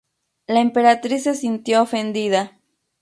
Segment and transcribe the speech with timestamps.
[0.47, 2.57] La emperatriz se sintió ofendida.